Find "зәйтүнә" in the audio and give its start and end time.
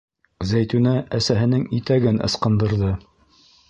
0.51-0.95